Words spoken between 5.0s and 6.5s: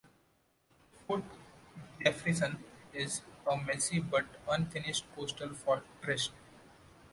coastal fortress.